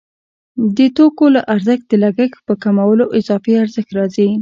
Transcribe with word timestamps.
د 0.77 0.79
توکو 0.97 1.25
له 1.35 1.41
ارزښت 1.53 1.85
د 1.89 1.93
لګښت 2.03 2.39
په 2.47 2.53
کمولو 2.63 3.05
اضافي 3.19 3.53
ارزښت 3.63 3.89
راځي 3.97 4.29